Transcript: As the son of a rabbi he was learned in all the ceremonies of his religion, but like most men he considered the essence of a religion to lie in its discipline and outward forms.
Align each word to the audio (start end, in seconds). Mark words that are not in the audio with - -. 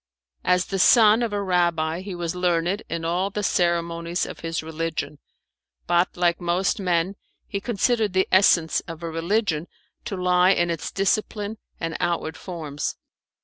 As 0.43 0.65
the 0.65 0.79
son 0.79 1.21
of 1.21 1.31
a 1.31 1.43
rabbi 1.43 2.01
he 2.01 2.15
was 2.15 2.33
learned 2.35 2.81
in 2.89 3.05
all 3.05 3.29
the 3.29 3.43
ceremonies 3.43 4.25
of 4.25 4.39
his 4.39 4.63
religion, 4.63 5.19
but 5.85 6.17
like 6.17 6.41
most 6.41 6.79
men 6.79 7.13
he 7.45 7.61
considered 7.61 8.13
the 8.13 8.27
essence 8.31 8.79
of 8.87 9.03
a 9.03 9.11
religion 9.11 9.67
to 10.05 10.17
lie 10.17 10.53
in 10.53 10.71
its 10.71 10.89
discipline 10.91 11.59
and 11.79 11.97
outward 11.99 12.35
forms. 12.35 12.95